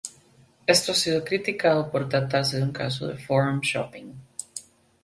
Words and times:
Esto 0.65 0.93
ha 0.93 0.95
sido 0.95 1.23
criticado 1.23 1.91
por 1.91 2.09
tratarse 2.09 2.57
de 2.57 2.63
un 2.63 2.71
caso 2.81 3.05
de 3.05 3.19
"forum 3.19 3.59
shopping". 3.59 4.15